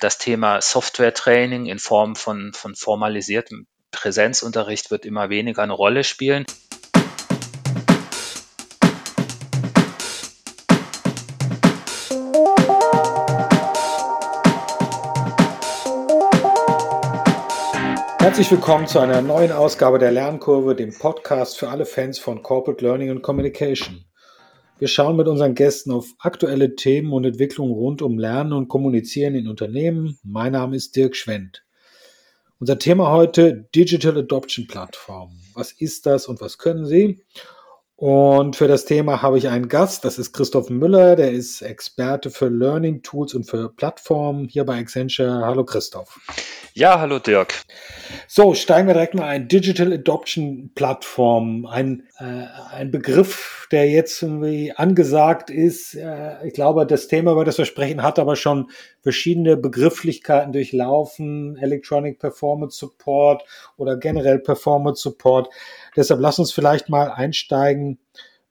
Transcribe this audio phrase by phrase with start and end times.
[0.00, 6.46] das Thema Software-Training in Form von, von formalisiertem Präsenzunterricht wird immer weniger eine Rolle spielen.
[18.18, 22.82] Herzlich willkommen zu einer neuen Ausgabe der Lernkurve, dem Podcast für alle Fans von Corporate
[22.82, 24.09] Learning and Communication.
[24.80, 29.34] Wir schauen mit unseren Gästen auf aktuelle Themen und Entwicklungen rund um Lernen und Kommunizieren
[29.34, 30.18] in Unternehmen.
[30.22, 31.62] Mein Name ist Dirk Schwendt.
[32.60, 35.38] Unser Thema heute Digital Adoption Plattform.
[35.52, 37.22] Was ist das und was können sie?
[37.96, 42.30] Und für das Thema habe ich einen Gast, das ist Christoph Müller, der ist Experte
[42.30, 45.44] für Learning Tools und für Plattformen hier bei Accenture.
[45.44, 46.18] Hallo Christoph.
[46.80, 47.62] Ja, hallo Dirk.
[48.26, 49.48] So, steigen wir direkt mal ein.
[49.48, 55.94] Digital Adoption Plattform, ein, äh, ein Begriff, der jetzt irgendwie angesagt ist.
[55.94, 58.70] Äh, ich glaube, das Thema, über das wir sprechen, hat aber schon
[59.02, 61.58] verschiedene Begrifflichkeiten durchlaufen.
[61.58, 63.44] Electronic Performance Support
[63.76, 65.50] oder generell Performance Support.
[65.96, 67.98] Deshalb lass uns vielleicht mal einsteigen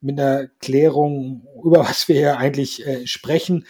[0.02, 3.66] mit einer Klärung, über was wir hier eigentlich äh, sprechen.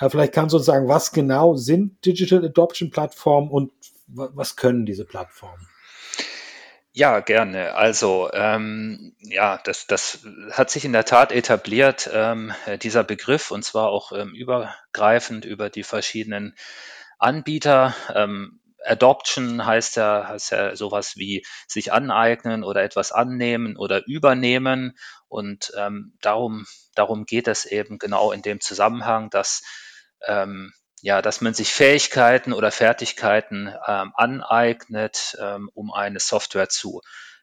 [0.00, 3.70] Äh, vielleicht kannst du uns sagen, was genau sind Digital Adoption Plattformen und
[4.14, 5.68] was können diese Plattformen?
[6.94, 7.74] Ja, gerne.
[7.74, 12.52] Also ähm, ja, das, das hat sich in der Tat etabliert, ähm,
[12.82, 16.54] dieser Begriff, und zwar auch ähm, übergreifend über die verschiedenen
[17.18, 17.94] Anbieter.
[18.14, 24.98] Ähm, Adoption heißt ja, heißt ja sowas wie sich aneignen oder etwas annehmen oder übernehmen.
[25.28, 29.62] Und ähm, darum, darum geht es eben genau in dem Zusammenhang, dass,
[30.26, 37.02] ähm, ja, dass man sich Fähigkeiten oder Fertigkeiten ähm, aneignet, ähm, um eine Software zu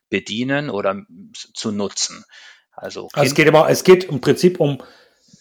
[0.09, 1.03] bedienen oder
[1.53, 2.25] zu nutzen.
[2.71, 4.81] Also, also es geht immer, es geht im Prinzip um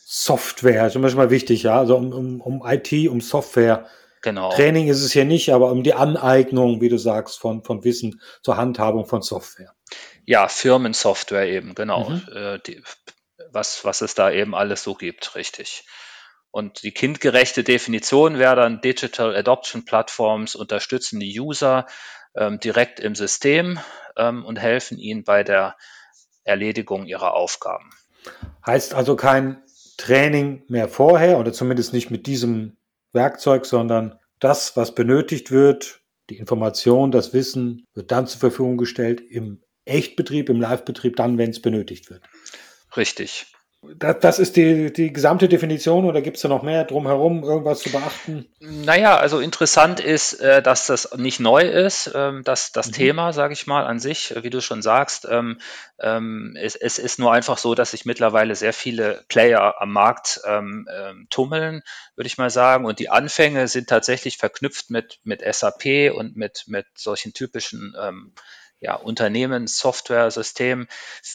[0.04, 3.88] Software, zum Beispiel mal wichtig, ja, also um, um, um IT, um Software
[4.22, 4.50] Genau.
[4.50, 8.20] Training ist es hier nicht, aber um die Aneignung, wie du sagst, von, von Wissen
[8.42, 9.74] zur Handhabung von Software.
[10.24, 12.10] Ja, Firmensoftware eben, genau.
[12.10, 12.28] Mhm.
[12.34, 12.82] Äh, die,
[13.52, 15.84] was, was es da eben alles so gibt, richtig.
[16.50, 21.86] Und die kindgerechte Definition wäre dann Digital Adoption Platforms unterstützen die User
[22.34, 23.78] ähm, direkt im System
[24.16, 25.76] ähm, und helfen ihnen bei der
[26.44, 27.90] Erledigung ihrer Aufgaben.
[28.66, 29.62] Heißt also kein
[29.98, 32.76] Training mehr vorher oder zumindest nicht mit diesem
[33.12, 36.00] Werkzeug, sondern das, was benötigt wird,
[36.30, 41.50] die Information, das Wissen wird dann zur Verfügung gestellt im Echtbetrieb, im Livebetrieb, dann, wenn
[41.50, 42.22] es benötigt wird.
[42.96, 43.46] Richtig.
[43.80, 47.78] Das, das ist die, die gesamte Definition oder gibt es da noch mehr drumherum, irgendwas
[47.78, 48.48] zu beachten?
[48.58, 52.92] Naja, also interessant ist, äh, dass das nicht neu ist, ähm, dass das mhm.
[52.92, 55.60] Thema, sage ich mal, an sich, wie du schon sagst, ähm,
[56.00, 60.40] ähm, es, es ist nur einfach so, dass sich mittlerweile sehr viele Player am Markt
[61.30, 61.82] tummeln,
[62.16, 62.84] würde ich mal sagen.
[62.84, 67.94] Und die Anfänge sind tatsächlich verknüpft mit, mit SAP und mit, mit solchen typischen
[68.80, 70.86] ja, Unternehmen, Software, System.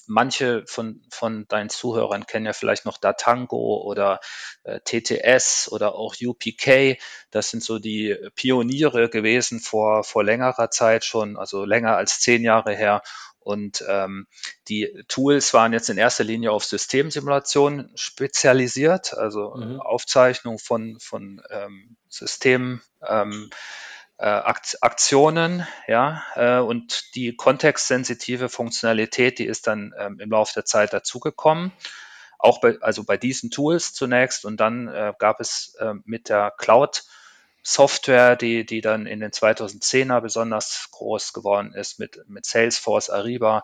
[0.08, 4.20] Manche von, von deinen Zuhörern kennen ja vielleicht noch Datango oder
[4.64, 6.98] äh, TTS oder auch UPK.
[7.32, 12.44] Das sind so die Pioniere gewesen vor, vor längerer Zeit schon, also länger als zehn
[12.44, 13.02] Jahre her.
[13.40, 14.28] Und ähm,
[14.70, 19.82] die Tools waren jetzt in erster Linie auf Systemsimulation spezialisiert, also mhm.
[19.82, 22.82] Aufzeichnung von, von ähm, Systemen.
[23.06, 23.56] Ähm, äh,
[24.18, 30.94] Aktionen, ja, äh, und die kontextsensitive Funktionalität, die ist dann ähm, im Laufe der Zeit
[30.94, 31.72] dazugekommen.
[32.38, 36.54] Auch bei, also bei diesen Tools zunächst und dann äh, gab es äh, mit der
[36.58, 37.04] Cloud
[37.64, 43.64] Software, die, die dann in den 2010er besonders groß geworden ist mit, mit Salesforce, Ariba,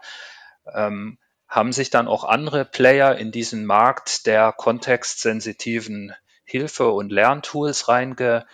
[0.74, 1.18] ähm,
[1.48, 6.14] haben sich dann auch andere Player in diesen Markt der kontextsensitiven
[6.46, 8.46] Hilfe- und Lerntools reinge,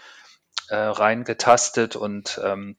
[0.70, 2.78] äh, reingetastet und ähm,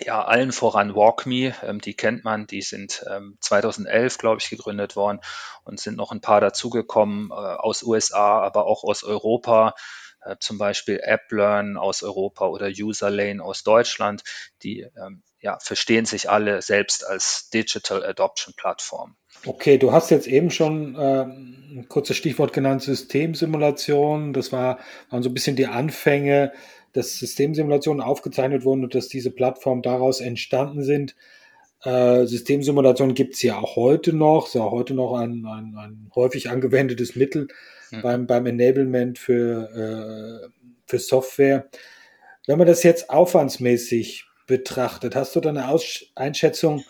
[0.00, 4.96] ja, allen voran WalkMe, ähm, die kennt man, die sind ähm, 2011, glaube ich, gegründet
[4.96, 5.20] worden
[5.64, 9.74] und sind noch ein paar dazugekommen äh, aus USA, aber auch aus Europa,
[10.22, 14.22] äh, zum Beispiel AppLearn aus Europa oder UserLane aus Deutschland,
[14.62, 19.16] die ähm, ja, verstehen sich alle selbst als Digital Adoption Plattform.
[19.46, 24.32] Okay, du hast jetzt eben schon äh, ein kurzes Stichwort genannt, Systemsimulation.
[24.32, 24.78] Das war,
[25.10, 26.52] waren so ein bisschen die Anfänge
[26.92, 31.14] dass Systemsimulationen aufgezeichnet wurden und dass diese Plattformen daraus entstanden sind.
[31.84, 35.74] Äh, Systemsimulationen gibt es ja auch heute noch, ist ja auch heute noch ein, ein,
[35.76, 37.48] ein häufig angewendetes Mittel
[37.90, 38.02] mhm.
[38.02, 41.68] beim, beim Enablement für, äh, für Software.
[42.46, 46.84] Wenn man das jetzt aufwandsmäßig betrachtet, hast du da eine Aus Einschätzung,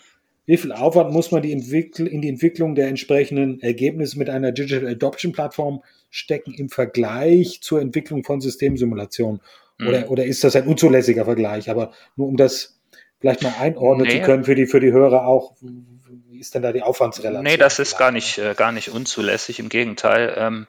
[0.45, 4.87] wie viel Aufwand muss man die in die Entwicklung der entsprechenden Ergebnisse mit einer Digital
[4.87, 9.41] Adoption Plattform stecken im Vergleich zur Entwicklung von Systemsimulationen?
[9.79, 9.87] Mhm.
[9.87, 11.69] Oder, oder ist das ein unzulässiger Vergleich?
[11.69, 12.79] Aber nur um das
[13.19, 14.19] vielleicht mal einordnen nee.
[14.19, 17.43] zu können für die, für die Hörer auch, wie ist denn da die Aufwandsrelation?
[17.43, 20.35] Nee, das ist gar nicht, äh, gar nicht unzulässig, im Gegenteil.
[20.37, 20.67] Ähm,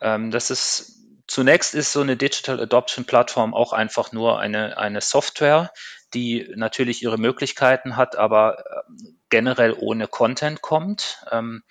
[0.00, 0.96] ähm, das ist
[1.26, 5.70] zunächst ist so eine Digital Adoption Plattform auch einfach nur eine, eine Software,
[6.12, 8.94] die natürlich ihre Möglichkeiten hat, aber äh,
[9.28, 11.24] generell ohne Content kommt.
[11.30, 11.62] Ähm,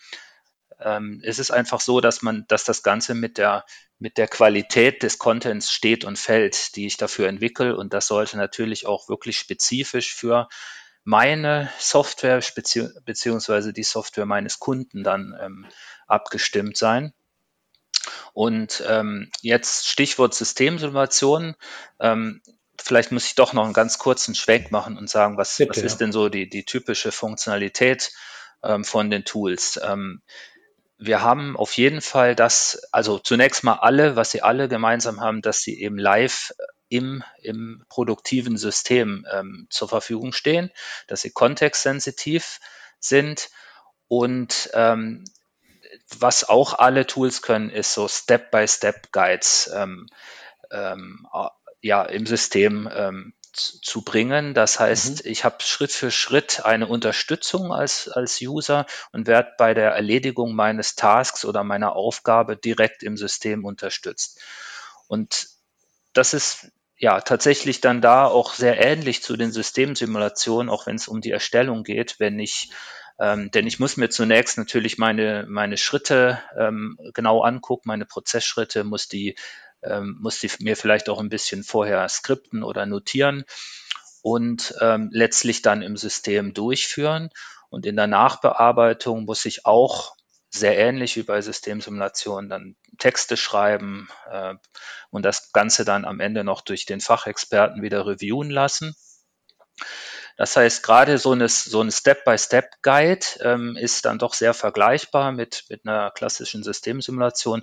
[0.81, 3.66] ähm, es ist einfach so, dass man, dass das Ganze mit der,
[3.98, 7.76] mit der Qualität des Contents steht und fällt, die ich dafür entwickle.
[7.76, 10.48] Und das sollte natürlich auch wirklich spezifisch für
[11.04, 15.66] meine Software bezieh beziehungsweise die Software meines Kunden dann ähm,
[16.08, 17.14] abgestimmt sein.
[18.34, 21.56] Und ähm, jetzt Stichwort Systemsimulation.
[22.00, 22.42] Ähm,
[22.81, 25.78] vielleicht muss ich doch noch einen ganz kurzen Schwenk machen und sagen, was, Bitte, was
[25.78, 25.98] ist ja.
[25.98, 28.12] denn so die, die typische Funktionalität
[28.64, 29.80] ähm, von den Tools?
[29.84, 30.22] Ähm,
[31.00, 35.42] wir haben auf jeden Fall das, also zunächst mal alle, was sie alle gemeinsam haben,
[35.42, 36.54] dass sie eben live
[36.90, 40.72] im, im produktiven System ähm, zur Verfügung stehen,
[41.07, 42.60] dass sie kontextsensitiv
[43.00, 43.50] sind.
[44.10, 45.24] Und ähm,
[46.19, 50.07] was auch alle Tools können, ist so Step-by-Step-Guides ähm,
[50.69, 51.25] ähm,
[51.81, 54.54] ja, im System ähm, zu bringen.
[54.54, 55.32] Das heißt, mhm.
[55.32, 60.56] ich habe Schritt für Schritt eine Unterstützung als, als User und werde bei der Erledigung
[60.56, 64.40] meines Tasks oder meiner Aufgabe direkt im System unterstützt.
[65.08, 65.48] Und
[66.14, 71.08] das ist ja tatsächlich dann da auch sehr ähnlich zu den Systemsimulationen, auch wenn es
[71.08, 72.72] um die Erstellung geht, wenn ich
[73.20, 78.86] ähm, denn ich muss mir zunächst natürlich meine, meine Schritte ähm, genau angucken, meine Prozessschritte,
[78.86, 79.36] muss die
[79.84, 83.46] ähm, muss die mir vielleicht auch ein bisschen vorher skripten oder notieren
[84.22, 87.30] und ähm, letztlich dann im System durchführen.
[87.70, 90.16] Und in der Nachbearbeitung muss ich auch
[90.50, 94.56] sehr ähnlich wie bei Systemsimulationen dann Texte schreiben äh,
[95.12, 98.96] und das Ganze dann am Ende noch durch den Fachexperten wieder reviewen lassen.
[100.40, 105.66] Das heißt, gerade so eine, so ein Step-by-Step-Guide ähm, ist dann doch sehr vergleichbar mit,
[105.68, 107.62] mit einer klassischen Systemsimulation.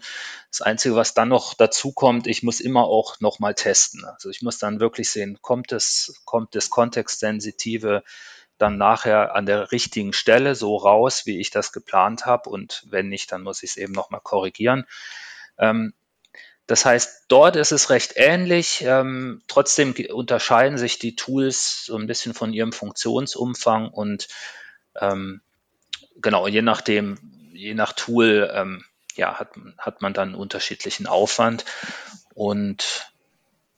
[0.50, 4.04] Das Einzige, was dann noch dazu kommt, ich muss immer auch nochmal testen.
[4.04, 8.02] Also ich muss dann wirklich sehen, kommt es, kommt das Kontextsensitive
[8.58, 12.50] dann nachher an der richtigen Stelle so raus, wie ich das geplant habe.
[12.50, 14.84] Und wenn nicht, dann muss ich es eben nochmal korrigieren.
[15.56, 15.94] Ähm,
[16.66, 18.82] das heißt, dort ist es recht ähnlich.
[18.86, 24.28] Ähm, trotzdem unterscheiden sich die Tools so ein bisschen von ihrem Funktionsumfang und
[25.00, 25.40] ähm,
[26.20, 27.18] genau, je nachdem,
[27.52, 28.84] je nach Tool, ähm,
[29.14, 31.64] ja, hat, hat man dann unterschiedlichen Aufwand.
[32.34, 33.12] Und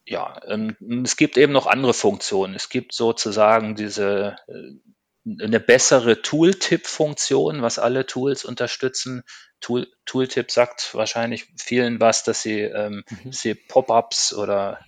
[0.04, 2.54] ja, ähm, es gibt eben noch andere Funktionen.
[2.54, 9.22] Es gibt sozusagen diese äh, eine bessere Tooltip-Funktion, was alle Tools unterstützen.
[9.60, 13.32] Tool, Tooltip sagt wahrscheinlich vielen was, dass sie, ähm, mhm.
[13.32, 14.80] sie Pop-ups oder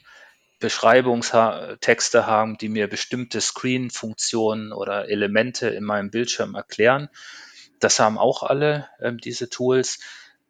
[0.61, 7.08] Beschreibungstexte haben, die mir bestimmte Screen-Funktionen oder Elemente in meinem Bildschirm erklären.
[7.81, 10.00] Das haben auch alle ähm, diese Tools.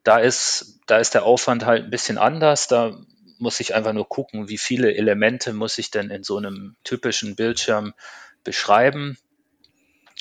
[0.03, 2.67] Da ist, da ist der Aufwand halt ein bisschen anders.
[2.67, 2.99] Da
[3.39, 7.37] muss ich einfach nur gucken, wie viele Elemente muss ich denn in so einem typischen
[7.37, 7.95] Bildschirm
[8.43, 9.17] beschreiben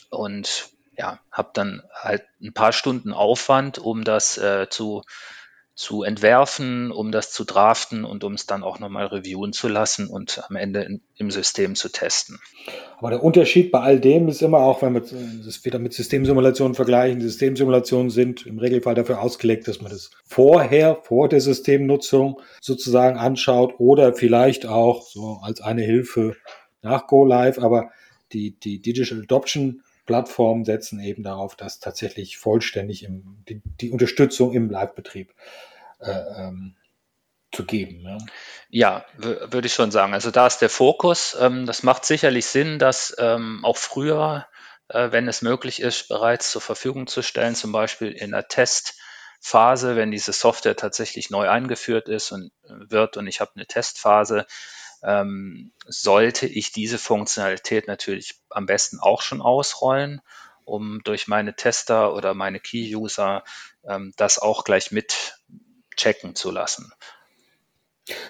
[0.10, 0.69] und
[1.00, 5.04] ja, habe dann halt ein paar Stunden Aufwand, um das äh, zu,
[5.74, 10.10] zu entwerfen, um das zu draften und um es dann auch nochmal reviewen zu lassen
[10.10, 12.38] und am Ende in, im System zu testen.
[12.97, 16.76] Aber der Unterschied bei all dem ist immer auch, wenn wir das wieder mit Systemsimulationen
[16.76, 23.18] vergleichen, Systemsimulationen sind im Regelfall dafür ausgelegt, dass man das vorher, vor der Systemnutzung sozusagen
[23.18, 26.35] anschaut oder vielleicht auch so als eine Hilfe
[26.81, 27.90] nach Go Live, aber
[28.33, 34.54] die, die Digital Adoption Plattformen setzen eben darauf, dass tatsächlich vollständig im, die, die Unterstützung
[34.54, 35.35] im Live-Betrieb
[35.99, 36.75] äh, ähm,
[37.51, 38.01] zu geben.
[38.01, 38.18] Ja,
[38.71, 40.16] ja würde ich schon sagen.
[40.16, 41.37] Also da ist der Fokus.
[41.39, 44.47] Ähm, das macht sicherlich Sinn, dass ähm, auch früher,
[44.87, 49.95] äh, wenn es möglich ist, bereits zur Verfügung zu stellen, zum Beispiel in der Testphase,
[49.95, 54.47] wenn diese Software tatsächlich neu eingeführt ist und äh, wird und ich habe eine Testphase,
[55.04, 60.22] ähm, sollte ich diese Funktionalität natürlich am besten auch schon ausrollen,
[60.66, 63.44] um durch meine Tester oder meine Key-User
[63.88, 65.38] ähm, das auch gleich mit
[65.96, 66.92] checken zu lassen.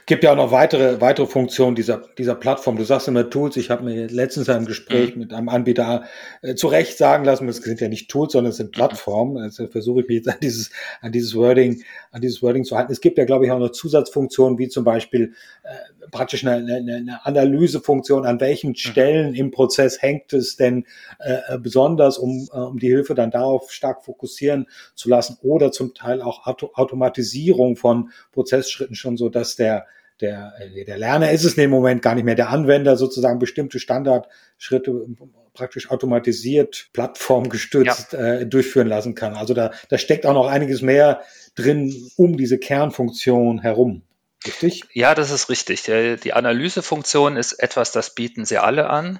[0.09, 2.77] Gibt ja auch noch weitere, weitere Funktionen dieser, dieser Plattform.
[2.77, 3.57] Du sagst immer Tools.
[3.57, 5.21] Ich habe mir letztens ein Gespräch mhm.
[5.21, 6.03] mit einem Anbieter
[6.41, 9.37] äh, zu Recht sagen lassen, es sind ja nicht Tools, sondern es sind Plattformen.
[9.37, 12.91] Also versuche ich mich jetzt an dieses, an dieses Wording, an dieses Wording zu halten.
[12.91, 16.95] Es gibt ja, glaube ich, auch noch Zusatzfunktionen, wie zum Beispiel äh, praktisch eine, eine,
[16.95, 18.77] eine Analysefunktion, an welchen mhm.
[18.77, 20.87] Stellen im Prozess hängt es denn
[21.19, 25.93] äh, besonders, um, äh, um die Hilfe dann darauf stark fokussieren zu lassen oder zum
[25.93, 29.85] Teil auch Auto Automatisierung von Prozessschritten schon so, dass der
[30.21, 33.39] der, äh, der Lerner ist es in dem Moment gar nicht mehr, der Anwender sozusagen
[33.39, 35.07] bestimmte Standardschritte
[35.53, 38.33] praktisch automatisiert, plattformgestützt ja.
[38.35, 39.35] äh, durchführen lassen kann.
[39.35, 41.21] Also da, da steckt auch noch einiges mehr
[41.55, 44.03] drin um diese Kernfunktion herum.
[44.45, 44.83] Richtig?
[44.93, 45.83] Ja, das ist richtig.
[45.83, 49.19] Die Analysefunktion ist etwas, das bieten sie alle an,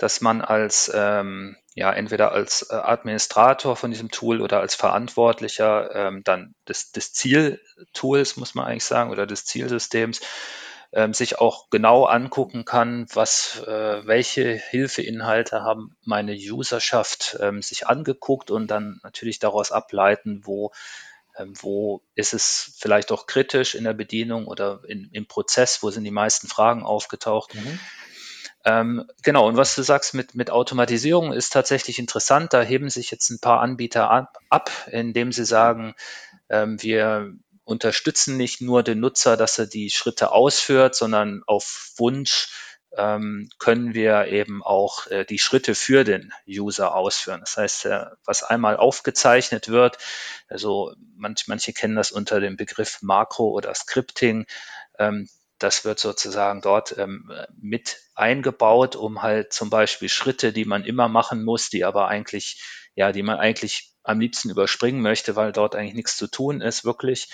[0.00, 5.94] dass man als ähm, ja entweder als äh, Administrator von diesem Tool oder als Verantwortlicher
[5.94, 10.20] ähm, dann des, des Zieltools, muss man eigentlich sagen, oder des Zielsystems
[10.92, 17.86] ähm, sich auch genau angucken kann, was, äh, welche Hilfeinhalte haben meine Userschaft ähm, sich
[17.86, 20.72] angeguckt und dann natürlich daraus ableiten, wo
[21.36, 25.90] ähm, wo ist es vielleicht auch kritisch in der Bedienung oder in, im Prozess, wo
[25.90, 27.54] sind die meisten Fragen aufgetaucht.
[27.54, 27.78] Mhm.
[28.64, 32.52] Ähm, genau, und was du sagst mit, mit Automatisierung ist tatsächlich interessant.
[32.52, 35.94] Da heben sich jetzt ein paar Anbieter ab, ab indem sie sagen,
[36.48, 37.32] ähm, wir
[37.64, 42.48] unterstützen nicht nur den Nutzer, dass er die Schritte ausführt, sondern auf Wunsch
[42.96, 47.40] ähm, können wir eben auch äh, die Schritte für den User ausführen.
[47.40, 49.98] Das heißt, äh, was einmal aufgezeichnet wird,
[50.48, 54.46] also manch, manche kennen das unter dem Begriff Makro oder Scripting,
[54.98, 55.28] ähm,
[55.62, 61.08] das wird sozusagen dort ähm, mit eingebaut, um halt zum Beispiel Schritte, die man immer
[61.08, 62.62] machen muss, die aber eigentlich,
[62.94, 66.84] ja, die man eigentlich am liebsten überspringen möchte, weil dort eigentlich nichts zu tun ist,
[66.84, 67.30] wirklich,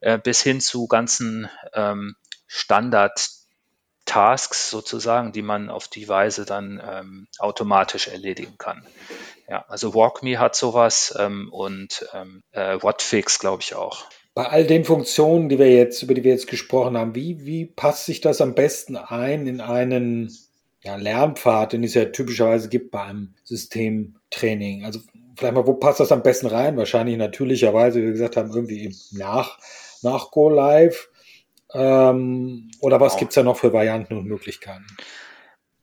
[0.00, 2.16] äh, bis hin zu ganzen ähm,
[2.46, 3.28] Standard
[4.04, 8.86] Tasks sozusagen, die man auf die Weise dann ähm, automatisch erledigen kann.
[9.48, 14.04] Ja, also WalkMe hat sowas ähm, und ähm, äh, Whatfix glaube ich auch.
[14.34, 17.66] Bei all den Funktionen, die wir jetzt, über die wir jetzt gesprochen haben, wie, wie
[17.66, 20.36] passt sich das am besten ein in einen
[20.82, 24.84] ja, Lernpfad, den es ja typischerweise gibt bei einem Systemtraining?
[24.84, 24.98] Also
[25.36, 26.76] vielleicht mal, wo passt das am besten rein?
[26.76, 29.58] Wahrscheinlich natürlicherweise, wie wir gesagt haben, irgendwie nach,
[30.02, 31.08] nach Go Live.
[31.72, 33.20] Ähm, oder was genau.
[33.20, 34.86] gibt es da noch für Varianten und Möglichkeiten?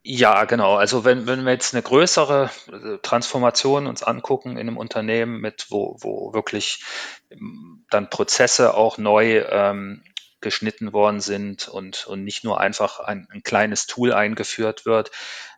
[0.04, 0.78] Ja, genau.
[0.78, 5.68] Also wenn, wenn wir jetzt eine größere äh, Transformation uns angucken in einem Unternehmen mit,
[5.70, 6.84] wo, wo wirklich
[7.30, 10.04] ähm, dann Prozesse auch neu ähm,
[10.40, 15.12] geschnitten worden sind und, und nicht nur einfach ein, ein kleines Tool eingeführt wird,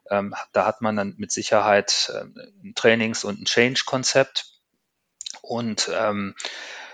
[0.10, 2.26] ähm, da hat man dann mit Sicherheit äh,
[2.66, 4.48] ein Trainings- und ein Change-Konzept.
[5.42, 6.36] Und ähm,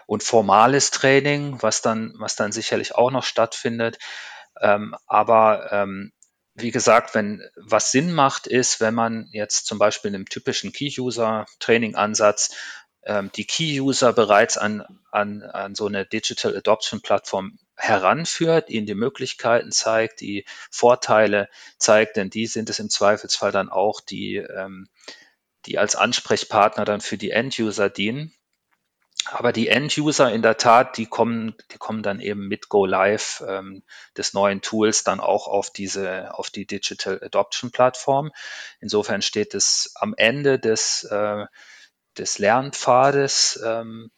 [0.08, 4.00] und formales Training, was dann, was dann sicherlich auch noch stattfindet.
[4.60, 6.12] Ähm, aber ähm,
[6.62, 12.56] wie gesagt, wenn was Sinn macht, ist, wenn man jetzt zum Beispiel einem typischen Key-User-Training-Ansatz
[13.04, 19.72] ähm, die Key-User bereits an, an, an so eine Digital Adoption-Plattform heranführt, ihnen die Möglichkeiten
[19.72, 24.90] zeigt, die Vorteile zeigt, denn die sind es im Zweifelsfall dann auch, die, ähm,
[25.66, 28.34] die als Ansprechpartner dann für die End-User dienen.
[29.32, 33.44] Aber die End-User in der Tat, die kommen, die kommen dann eben mit Go Live
[33.48, 33.84] ähm,
[34.18, 38.32] des neuen Tools dann auch auf diese, auf die Digital Adoption Plattform.
[38.80, 41.46] Insofern steht es am Ende des, äh,
[42.18, 43.62] des Lernpfades.
[43.64, 44.12] Ähm,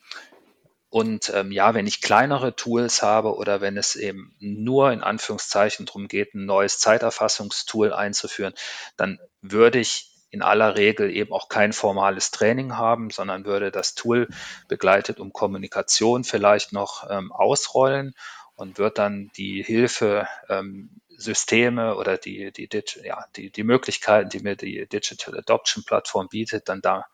[0.89, 5.85] und ähm, ja, wenn ich kleinere Tools habe oder wenn es eben nur in Anführungszeichen
[5.85, 8.53] darum geht, ein neues Zeiterfassungstool einzuführen,
[8.97, 13.95] dann würde ich in aller Regel eben auch kein formales Training haben, sondern würde das
[13.95, 14.29] Tool
[14.67, 18.15] begleitet um Kommunikation vielleicht noch ähm, ausrollen
[18.55, 22.69] und wird dann die Hilfe ähm, Systeme oder die, die,
[23.03, 27.05] ja, die, die Möglichkeiten, die mir die Digital Adoption Plattform bietet, dann da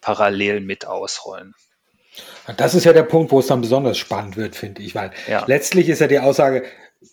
[0.00, 1.54] parallel mit ausrollen.
[2.56, 5.44] Das ist ja der Punkt, wo es dann besonders spannend wird, finde ich, weil ja.
[5.46, 6.64] letztlich ist ja die Aussage,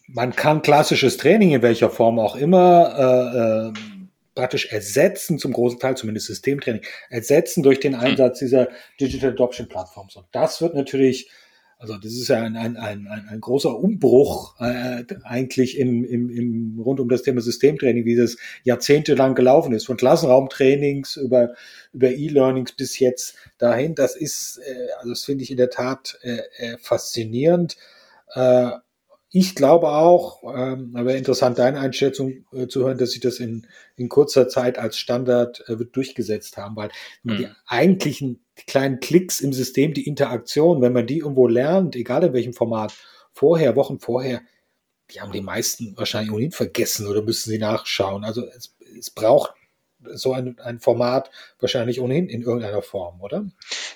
[0.07, 3.94] man kann klassisches Training in welcher Form auch immer äh, äh,
[4.35, 8.67] praktisch ersetzen, zum großen Teil zumindest Systemtraining, ersetzen durch den Einsatz dieser
[8.99, 10.15] Digital Adoption Plattforms.
[10.17, 11.29] Und das wird natürlich,
[11.77, 16.79] also das ist ja ein, ein, ein, ein großer Umbruch äh, eigentlich im, im, im,
[16.79, 21.53] rund um das Thema Systemtraining, wie das jahrzehntelang gelaufen ist, von Klassenraumtrainings über,
[21.93, 23.95] über E-Learnings bis jetzt dahin.
[23.95, 27.77] Das ist, äh, also das finde ich in der Tat äh, äh, faszinierend.
[28.33, 28.71] Äh,
[29.37, 33.67] ich glaube auch, ähm, aber interessant, deine Einschätzung äh, zu hören, dass sich das in,
[33.97, 36.89] in kurzer Zeit als Standard äh, wird durchgesetzt haben, weil
[37.23, 37.37] mhm.
[37.37, 42.31] die eigentlichen kleinen Klicks im System, die Interaktion, wenn man die irgendwo lernt, egal in
[42.31, 42.93] welchem Format,
[43.33, 44.41] vorher, Wochen vorher,
[45.11, 48.23] die haben die meisten wahrscheinlich ohnehin vergessen oder müssen sie nachschauen.
[48.23, 49.53] Also es, es braucht
[50.13, 53.45] so ein, ein Format wahrscheinlich ohnehin in irgendeiner Form, oder?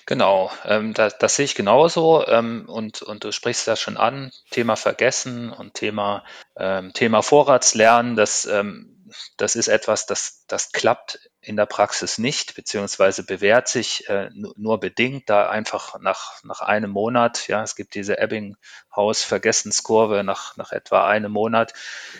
[0.06, 4.30] Genau, ähm, das, das sehe ich genauso ähm, und, und du sprichst das schon an,
[4.50, 6.24] Thema Vergessen und Thema,
[6.56, 9.00] ähm, Thema Vorratslernen, das ähm,
[9.36, 14.80] das ist etwas, das, das klappt in der Praxis nicht, beziehungsweise bewährt sich äh, nur
[14.80, 21.06] bedingt, da einfach nach, nach einem Monat, ja, es gibt diese Ebbinghaus-Vergessenskurve, nach, nach etwa
[21.06, 21.72] einem Monat,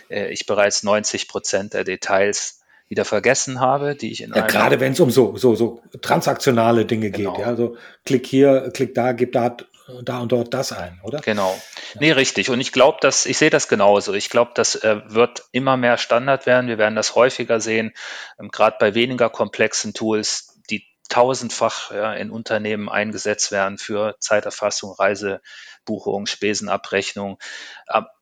[0.08, 2.59] äh, ich bereits 90 Prozent der Details
[2.90, 6.84] wieder vergessen habe, die ich in ja, gerade wenn es um so so so transaktionale
[6.84, 7.32] Dinge genau.
[7.32, 9.56] geht, ja, also klick hier, klick da, gib da
[10.02, 11.20] da und dort das ein, oder?
[11.20, 11.52] Genau.
[11.94, 12.00] Ja.
[12.00, 12.50] Nee, richtig.
[12.50, 14.14] Und ich glaube, dass ich sehe das genauso.
[14.14, 16.68] Ich glaube, das äh, wird immer mehr Standard werden.
[16.68, 17.92] Wir werden das häufiger sehen,
[18.38, 24.92] ähm, gerade bei weniger komplexen Tools, die tausendfach ja, in Unternehmen eingesetzt werden für Zeiterfassung,
[24.92, 27.38] Reisebuchung, Spesenabrechnung.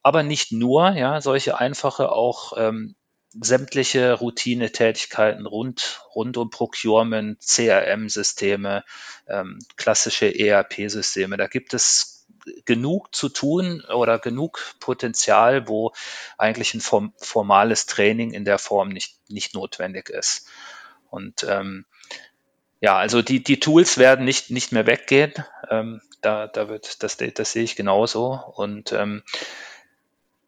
[0.03, 2.97] Aber nicht nur, ja, solche einfache auch ähm,
[3.33, 8.85] sämtliche Routine-Tätigkeiten rund, rund um Procurement, CRM-Systeme,
[9.29, 11.37] ähm, klassische ERP-Systeme.
[11.37, 12.27] Da gibt es
[12.65, 15.93] genug zu tun oder genug Potenzial, wo
[16.39, 20.49] eigentlich ein form formales Training in der Form nicht, nicht notwendig ist.
[21.11, 21.85] Und ähm,
[22.81, 25.33] ja, also die, die Tools werden nicht, nicht mehr weggehen.
[25.71, 28.41] Ähm, da, da wird, das, das sehe ich genauso.
[28.55, 29.23] Und ähm,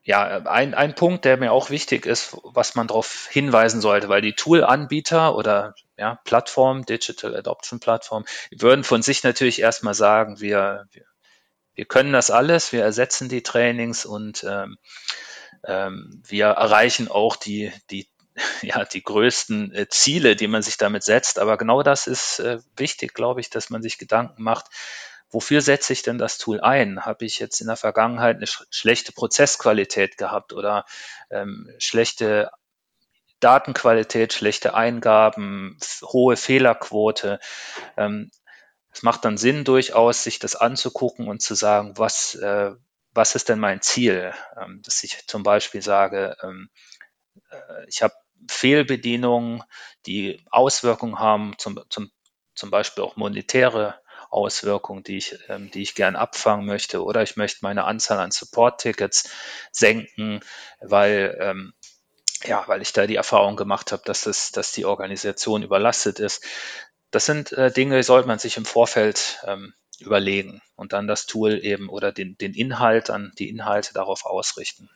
[0.03, 4.23] ja, ein, ein Punkt, der mir auch wichtig ist, was man darauf hinweisen sollte, weil
[4.23, 10.87] die Tool-Anbieter oder ja, Plattformen, Digital Adoption Plattform, würden von sich natürlich erstmal sagen, wir,
[10.93, 11.05] wir,
[11.75, 14.79] wir können das alles, wir ersetzen die Trainings und ähm,
[15.65, 18.09] ähm, wir erreichen auch die, die,
[18.63, 21.39] ja, die größten äh, Ziele, die man sich damit setzt.
[21.39, 24.67] Aber genau das ist äh, wichtig, glaube ich, dass man sich Gedanken macht,
[25.31, 27.05] wofür setze ich denn das Tool ein?
[27.05, 30.85] Habe ich jetzt in der Vergangenheit eine sch schlechte Prozessqualität gehabt oder
[31.31, 32.51] ähm, schlechte
[33.41, 37.39] Datenqualität, schlechte Eingaben, hohe Fehlerquote?
[37.97, 38.31] Ähm,
[38.93, 42.73] es macht dann Sinn durchaus, sich das anzugucken und zu sagen, was, äh,
[43.13, 44.35] was ist denn mein Ziel?
[44.61, 46.71] Ähm, dass ich zum Beispiel sage, ähm,
[47.51, 48.15] äh, ich habe
[48.49, 49.63] Fehlbedienungen,
[50.07, 52.11] die Auswirkungen haben, zum, zum,
[52.55, 57.05] zum Beispiel auch monetäre Auswirkungen, die ich, ähm, die ich gern abfangen möchte.
[57.05, 59.31] Oder ich möchte meine Anzahl an Support-Tickets
[59.73, 60.41] senken,
[60.81, 61.75] weil, ähm,
[62.45, 66.45] ja, weil ich da die Erfahrung gemacht habe, dass, das, dass die Organisation überlastet ist.
[67.11, 71.27] Das sind äh, Dinge, die sollte man sich im Vorfeld ähm, überlegen und dann das
[71.27, 74.89] Tool eben oder den, den Inhalt, an die Inhalte darauf ausrichten.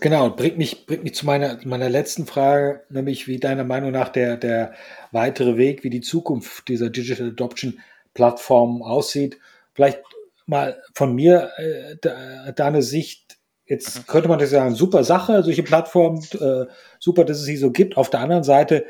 [0.00, 4.10] Genau, bringt mich, bringt mich zu meiner, meiner letzten Frage, nämlich wie deiner Meinung nach
[4.10, 4.74] der, der
[5.12, 7.80] weitere Weg, wie die Zukunft dieser Digital Adoption
[8.12, 9.38] Plattform aussieht.
[9.72, 10.02] Vielleicht
[10.44, 13.38] mal von mir äh, deine Sicht.
[13.64, 14.06] Jetzt mhm.
[14.06, 16.66] könnte man das sagen, super Sache, solche Plattformen, äh,
[16.98, 17.96] super, dass es sie so gibt.
[17.96, 18.84] Auf der anderen Seite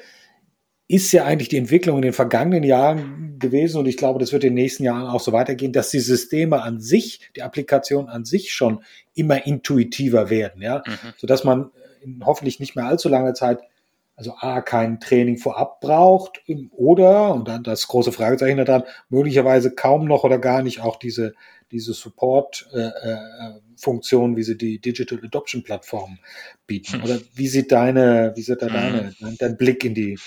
[0.89, 4.45] ist ja eigentlich die Entwicklung in den vergangenen Jahren gewesen und ich glaube, das wird
[4.45, 8.25] in den nächsten Jahren auch so weitergehen, dass die Systeme an sich, die Applikation an
[8.25, 8.83] sich schon
[9.15, 11.13] immer intuitiver werden, ja, mhm.
[11.17, 11.71] sodass man
[12.03, 13.61] in hoffentlich nicht mehr allzu langer Zeit
[14.17, 20.07] also A, kein Training vorab braucht oder, und dann das große Fragezeichen daran, möglicherweise kaum
[20.07, 21.35] noch oder gar nicht auch diese,
[21.71, 26.19] diese Support-Funktion, äh, äh, wie sie die Digital Adoption Plattform
[26.67, 27.03] bieten.
[27.03, 29.37] Oder wie sieht deine, wie sieht da deine, mhm.
[29.39, 30.19] dein Blick in die,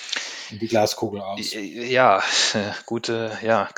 [0.52, 1.52] in die Glaskugel aus?
[1.54, 2.22] Ja,
[2.86, 3.70] gute, ja,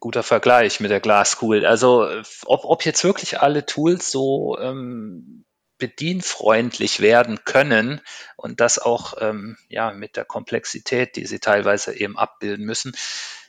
[0.00, 1.66] guter Vergleich mit der Glaskugel.
[1.66, 2.08] Also,
[2.46, 5.44] ob, ob jetzt wirklich alle Tools so ähm,
[5.78, 8.00] bedienfreundlich werden können
[8.36, 12.94] und das auch ähm, ja mit der Komplexität, die sie teilweise eben abbilden müssen.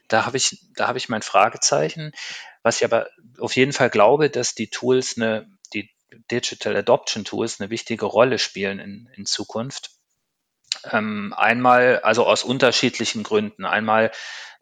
[0.08, 2.12] Da habe ich, da habe ich mein Fragezeichen.
[2.64, 5.90] Was ich aber auf jeden Fall glaube, dass die Tools eine, die
[6.32, 9.92] Digital Adoption Tools eine wichtige Rolle spielen in, in Zukunft.
[10.92, 13.66] Ähm, einmal, also aus unterschiedlichen Gründen.
[13.66, 14.12] Einmal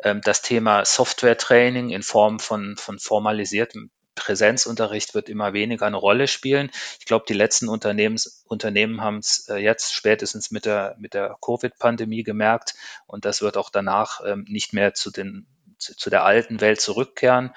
[0.03, 5.97] ähm, das Thema Software Training in Form von, von formalisiertem Präsenzunterricht wird immer weniger eine
[5.97, 6.69] Rolle spielen.
[6.99, 11.37] Ich glaube, die letzten Unternehmens, Unternehmen haben es äh, jetzt spätestens mit der, mit der
[11.41, 12.75] Covid-Pandemie gemerkt
[13.05, 16.81] und das wird auch danach ähm, nicht mehr zu, den, zu, zu, der alten Welt
[16.81, 17.53] zurückkehren.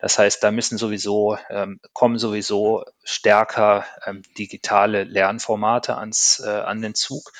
[0.00, 6.80] Das heißt, da müssen sowieso, ähm, kommen sowieso stärker ähm, digitale Lernformate ans, äh, an
[6.80, 7.32] den Zug.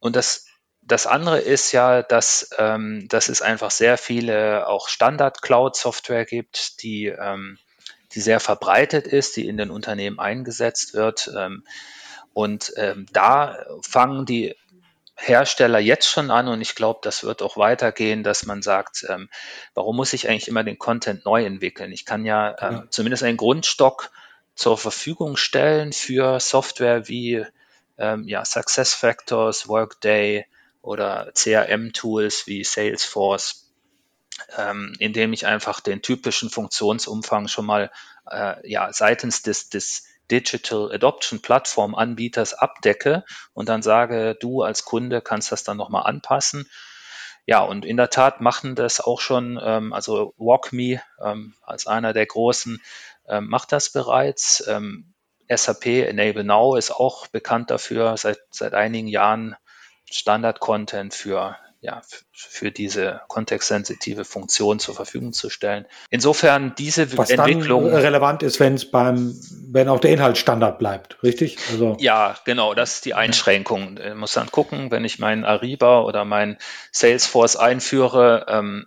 [0.00, 0.47] Und das
[0.88, 7.06] das andere ist ja, dass, ähm, dass es einfach sehr viele auch Standard-Cloud-Software gibt, die,
[7.06, 7.58] ähm,
[8.12, 11.30] die sehr verbreitet ist, die in den Unternehmen eingesetzt wird.
[11.36, 11.64] Ähm,
[12.32, 14.56] und ähm, da fangen die
[15.16, 19.28] Hersteller jetzt schon an und ich glaube, das wird auch weitergehen, dass man sagt, ähm,
[19.74, 21.92] warum muss ich eigentlich immer den Content neu entwickeln?
[21.92, 22.84] Ich kann ja, ähm, ja.
[22.88, 24.10] zumindest einen Grundstock
[24.54, 27.44] zur Verfügung stellen für Software wie
[27.98, 30.46] ähm, ja, SuccessFactors, Workday,
[30.88, 33.70] oder CRM-Tools wie Salesforce,
[34.56, 37.90] ähm, indem ich einfach den typischen Funktionsumfang schon mal
[38.30, 44.84] äh, ja, seitens des, des Digital Adoption Plattform Anbieters abdecke und dann sage, du als
[44.84, 46.68] Kunde kannst das dann nochmal anpassen.
[47.44, 52.14] Ja, und in der Tat machen das auch schon, ähm, also WalkMe ähm, als einer
[52.14, 52.82] der großen
[53.28, 54.66] ähm, macht das bereits.
[54.66, 55.12] Ähm,
[55.50, 59.56] SAP Enable Now ist auch bekannt dafür, seit, seit einigen Jahren
[60.10, 65.86] Standard-Content für ja, für diese kontextsensitive Funktion zur Verfügung zu stellen.
[66.10, 69.38] Insofern diese Was Entwicklung dann relevant ist, wenn es beim,
[69.70, 71.56] wenn auch der Inhalt Standard bleibt, richtig?
[71.70, 73.96] Also ja, genau, das ist die Einschränkung.
[73.98, 76.58] Ich muss dann gucken, wenn ich meinen Ariba oder mein
[76.90, 78.86] Salesforce einführe, ähm,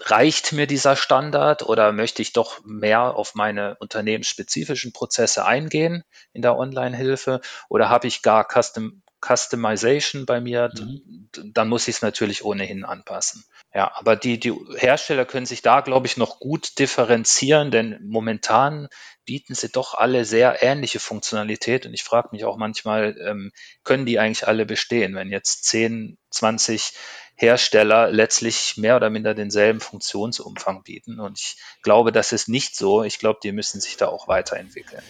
[0.00, 6.42] reicht mir dieser Standard oder möchte ich doch mehr auf meine unternehmensspezifischen Prozesse eingehen in
[6.42, 11.28] der Online-Hilfe oder habe ich gar Custom Customization bei mir, mhm.
[11.52, 13.44] dann muss ich es natürlich ohnehin anpassen.
[13.74, 18.88] Ja, aber die, die Hersteller können sich da, glaube ich, noch gut differenzieren, denn momentan
[19.24, 23.52] bieten sie doch alle sehr ähnliche Funktionalität und ich frage mich auch manchmal, ähm,
[23.84, 26.94] können die eigentlich alle bestehen, wenn jetzt 10, 20
[27.36, 33.04] Hersteller letztlich mehr oder minder denselben Funktionsumfang bieten und ich glaube, das ist nicht so.
[33.04, 35.04] Ich glaube, die müssen sich da auch weiterentwickeln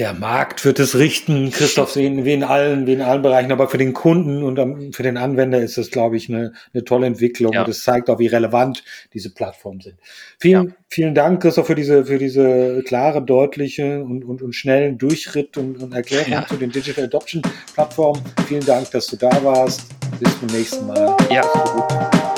[0.00, 3.52] der Markt wird es richten, Christoph, wie in, wie in allen, wie in allen Bereichen,
[3.52, 7.06] aber für den Kunden und für den Anwender ist das, glaube ich, eine, eine tolle
[7.06, 7.62] Entwicklung ja.
[7.62, 8.82] und es zeigt auch, wie relevant
[9.12, 9.96] diese Plattformen sind.
[10.38, 10.74] Vielen, ja.
[10.88, 15.82] vielen Dank, Christoph, für diese, für diese klare, deutliche und, und, und schnellen Durchritt und,
[15.82, 16.46] und Erklärung ja.
[16.46, 17.42] zu den Digital Adoption
[17.74, 18.22] Plattformen.
[18.48, 19.82] Vielen Dank, dass du da warst.
[20.18, 21.14] Bis zum nächsten Mal.
[21.30, 21.44] Ja,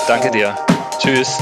[0.09, 0.57] danke dir.
[0.99, 1.39] Tschüss.